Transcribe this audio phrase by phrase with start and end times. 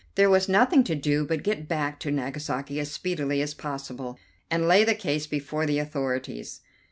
[0.15, 4.17] There was nothing to do but get back to Nagasaki as speedily as possible,
[4.49, 6.61] and lay the case before the authorities.